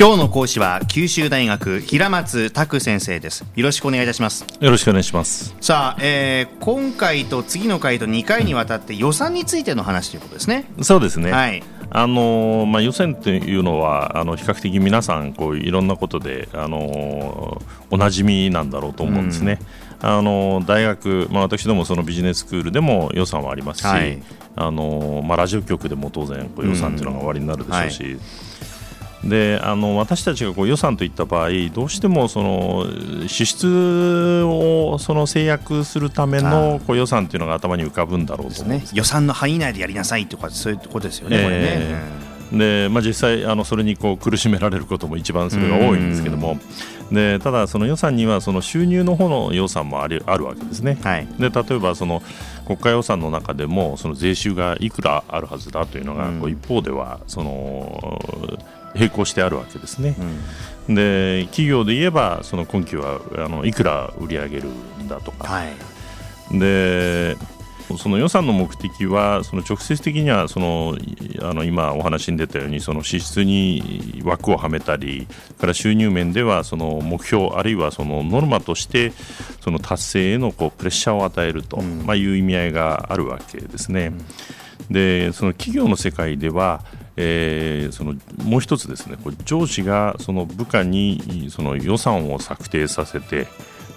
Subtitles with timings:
[0.00, 3.44] 今日の講師は九州大学平松卓先生です。
[3.54, 4.46] よろしくお願いいたします。
[4.58, 5.54] よろしくお願いします。
[5.60, 10.64] さあ、えー、今回と次の回と2回にわたって予算についての話ということですね。
[10.80, 11.30] そうですね。
[11.30, 11.62] はい。
[11.90, 19.58] あのまあ、予算というのはあの比較的皆さんこういろんなことであのおなじみなんだろうと思うんですね。
[20.02, 24.18] うん、あの大学、まあ、私どもそのビジネススクールでも予算はありますし、はい、
[24.56, 28.04] あのまあ、ラジオ局でも当然こう予算というのが終わりになるでしょうし。
[28.04, 28.20] うんはい
[29.24, 32.86] であの私たちがこう予算といった場合どうしてもその
[33.28, 42.30] 支出をその制約するためのこう予算というのが頭に浮かぶんだろうとね、予算の範囲内でやりなさいとかそういうことですよね、えー、これね。
[42.50, 46.58] でまあ、実際あのそれにこう苦しめられることも一番それが多いんですけども。
[47.12, 52.22] でただその予算にはその収入の方の予算もあるあるわけですね、はい、で例えばその
[52.66, 58.20] 国家予算の中でもその税収がいくらあるはずだというのが、こう一方ではその
[58.94, 60.16] 並行してあるわけですね。
[60.88, 67.36] うん、で企業で言えばその今期はあのいくら売り上げるんだとか、はい、で
[67.98, 70.96] その予算の目的はその直接的にはその
[71.42, 75.26] あの今お話に出たようにその支出に枠をはめたり
[75.58, 79.12] から収入面ではその目標あるいはそのノルマとして
[79.60, 84.12] その達成へのこうプレッシャーを与えると、うん、まあ、いう意味合いがあるわけですね。
[84.88, 86.84] うん、でその企業の世界では
[87.22, 93.46] えー、そのもう一つですねこ上司がその部下にその予算を策定させて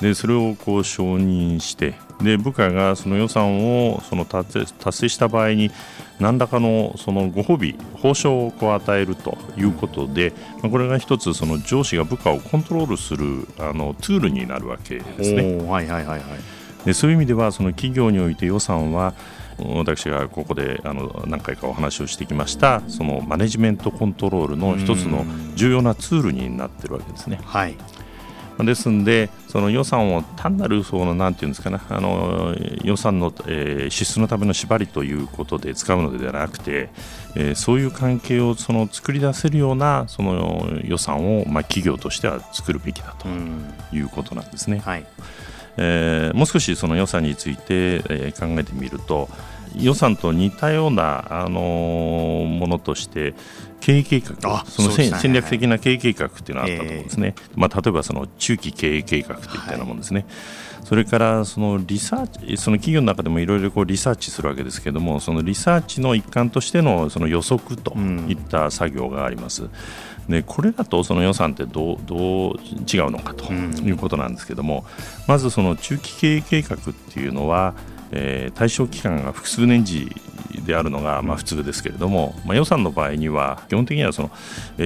[0.00, 5.70] でそれをこう承認してで部下がその予算をその達成した場合に
[6.18, 15.58] 何らかのそのご褒美報奨をこう与えるということで、まあ、これが一つその上司が部下をコントロールするあのツールになるわけですね。
[15.66, 16.20] はいはいはいはい、
[16.86, 19.14] でそういう意味ではその企業において予算は
[19.76, 27.40] 私がここであの何回かお話をしてきましたそのマネジメントコントロールの一つの重要なツールになってるわけですね。
[27.44, 27.76] はい
[28.64, 36.90] ですんで、その予算を単なるそのなんていうんですかね、あの予算の、えー、支出のための縛りということで使うのではなくて、
[37.34, 43.28] えー、そういう関係をその作り出せるようなその予算を、まあ、企業としては作るべきだと
[43.96, 44.80] いうことなんですね。
[44.84, 45.06] はい
[45.76, 49.28] えー、もう少しその良さについて、えー、考えてみると
[49.76, 53.34] 予算と似たような、あのー、ものとして
[53.80, 60.26] 経営計画その、ね、戦略的な経営計画っていうのがあったと思うんですね、えー、まあ、例えばその中期経営計画といったようなものですね、
[60.78, 69.64] はい、それからそのリサーチその企業の中でもいろいろリサーチするわけですけれどもそのリサーチの一環としてのその予測といった作業があります。
[69.64, 69.70] うん
[70.30, 74.84] でこれだとその予算ってどうどう違うのかということなんですけども、
[75.18, 76.78] うん、まずその中期経営計画っ
[77.12, 77.74] ていうのは、
[78.12, 80.10] えー、対象期間が複数年次
[80.64, 84.30] であるのがまあ普通ですけれども、まあ、予算の場合には基本的にはその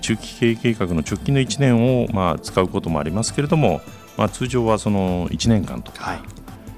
[0.00, 3.80] 中期経営計画の直近の1年をまあ使うこともありますけれども、
[4.16, 6.20] まあ、通常はその1年間とか、はい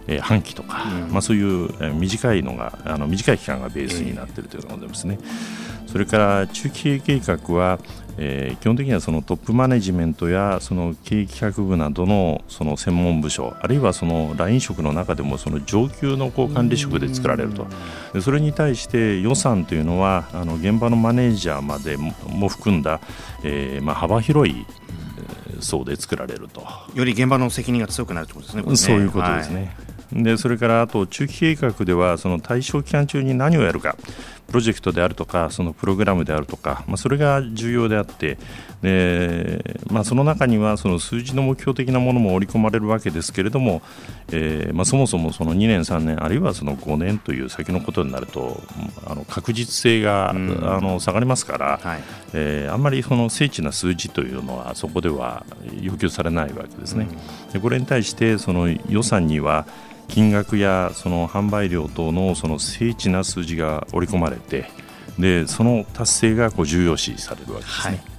[0.06, 5.18] えー、半期とか、うん、まあ、そういう、えー、短いのがあの短い期間がベースになっているということですね。
[5.92, 7.78] それから中期経営計画は、
[8.16, 17.66] えー、基本的にはそのトップマネジメントやその経営企画部などのその専門部署あるいはそのライン職の中でもその上級のこう管理職で作られると。
[18.14, 23.02] でそれに対して予算というのはあの現場のマネージャーまでも含んだ、
[23.44, 24.64] えーまあ、幅広い
[25.60, 26.66] 層で作られると。
[26.94, 28.76] より現場の責任が強くなるということですね、ね。
[28.76, 29.74] そういうことですね。
[29.76, 29.92] はい。
[30.12, 33.96] でそれからあと中期計画ではその対象期間中に何をやるか
[34.52, 38.36] プロジェクトであるとかそのプログラムであるとか、まあ、それが重要であって
[38.82, 43.80] で、まあ、その中にはその数字の目標的なものも織り込まれるわけですけれども、
[44.30, 48.60] えーまあ、そもそもその2年3年あるいはその5年という先のことになると
[49.06, 52.02] あの確実性が、あの下がりますから、はい、
[52.34, 55.46] えー、あんまりその精緻な数字というのはそこでは
[55.80, 57.08] 要求されないわけですね。
[57.54, 59.66] でこれに対してその予算には
[60.08, 64.66] 金額やその販売量等のその精緻な数字が織り込まれて
[65.18, 67.96] でその達成がこう重要視されるわけですね。
[67.96, 68.11] はい、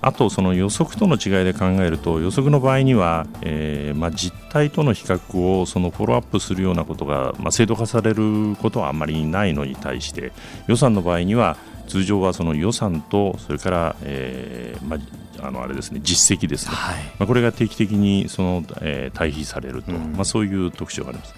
[0.00, 10.32] あとその予測との違いで考えると予測の場合には、えーまあ、実態との比較をそのフォローアップするようなことが、まあ、制度化されることはあんまりないのに対して
[10.68, 11.56] 予算の場合には
[11.88, 14.98] 通常はその予算とそれから、えーま
[15.40, 21.34] あ、あのあれですね実績ですね、はい、まあ、これが定期的にその、えー、対比されると、うん、まあ、そういう特徴があります。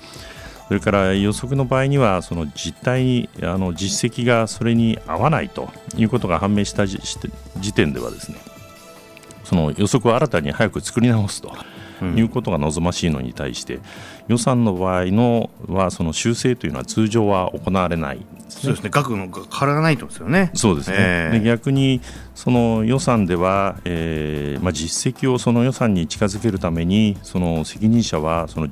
[0.70, 7.00] それから予測の場合にはその実態にあの実績がそれに合わないということが判明した時
[7.74, 8.38] 点ではですね
[9.50, 11.52] その予測を新たに早く作り直すと
[12.04, 13.80] いうことが望ましいのに対して、
[14.28, 18.90] 予算の場合のはその修正というのは通常は行われない、そうですね。
[18.90, 20.52] 額の変わらないとですよね。
[20.54, 22.00] そうですね、えー、で逆に
[22.36, 28.68] その予算では、えーまあ、実績をその予算に近づけるためにその責任者はその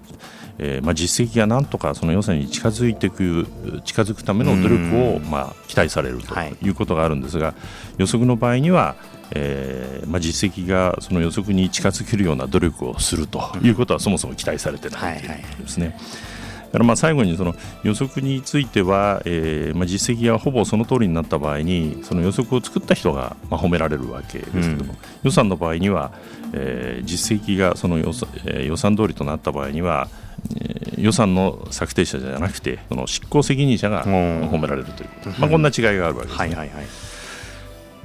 [0.61, 3.47] えーまあ、実績がなんとかその予算に近づいていく
[3.85, 6.71] 近づくための努力を、まあ、期待されるとい。
[6.71, 7.55] うことがあるんですが、はい、
[7.99, 8.97] 予測の場合には、
[9.33, 15.87] えーまあ、実績がその予測に近づけるような努力をするということはそもそも期待されてないということですね。
[15.87, 16.39] はいはい
[16.69, 26.13] だからまあ最後にその予測については、えーまあ、実績がほぼその通りになった場合にその予測を作った人がまあ褒められるわけですけども、うん、予算の場合には、
[26.53, 30.09] えー、実績がその予算,、えー、予算通りとなった場合には
[30.99, 36.39] 予算の策定者じゃなくてその執行責任者が褒められるということ、まあ、こんな違いがあるわけですね。
[36.39, 37.08] はいはいはい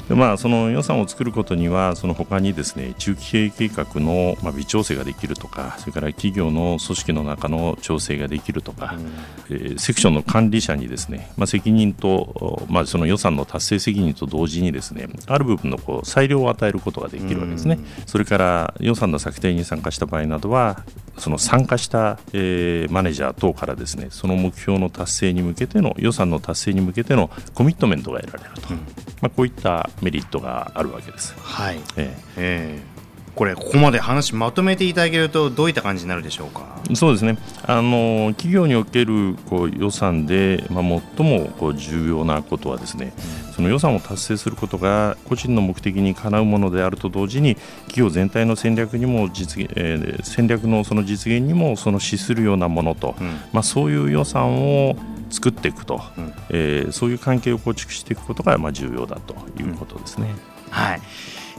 [0.07, 20.83] でまあ、その予算を作ることにはその他にですね中期経営計画のまあ微調整ができるとかそれから企業の組織の中の調整ができるとか、うん、えー、セクションの管理者にですね、まあ、責任と、まあ、その予算の達成責任と同時にですねある部分のこう裁量を与えることができるわけですね、うん、それから予算の策定に参加した場合などは
[21.17, 28.85] その参加した、えー、マネージャー等からですねその目標の達成に向けての予算の達成に向けてのコミットメントが得られると、うん、
[29.23, 31.33] まあ、こういったメリットがあるわけです。
[31.39, 32.93] はい、えー、えー
[33.33, 36.79] これここまで話まとめていただけるとどういった感じになるでしょうか？
[36.93, 37.39] そうですね。
[37.63, 43.11] あの企業におけるこう予算で、まあ、最もこう重要なことはですね、
[43.47, 47.55] うん、その予算を達成することが個人の目的にかなうものであると同時に
[47.87, 54.95] 企業全体の戦略にも実現、えー、戦略のその実現にもその資するようなものと、うん、まあ、そういう予算を
[55.33, 60.35] 作っていくと、うん、えー、そういう関係を構築していくことがまあ重要だということですね。
[60.69, 61.01] はい。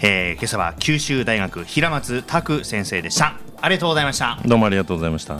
[0.00, 3.34] えー、今朝は九州大学平松拓先生でした。
[3.60, 4.38] ありがとうございました。
[4.46, 5.38] どうもありがとうございました。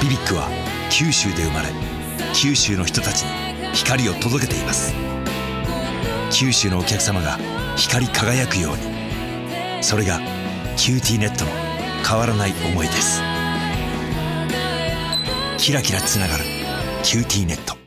[0.00, 0.48] BBIQ は
[0.90, 1.68] 九州で生まれ
[2.34, 4.94] 九州の人たちに光を届けています。
[6.30, 7.38] 九州のお客様が
[7.76, 9.82] 光り輝くように。
[9.82, 10.20] それが
[10.76, 11.50] QTnet の
[12.06, 13.22] 変わらない思いです。
[15.58, 16.44] キラキラつながる
[16.74, 17.77] 「QTnet」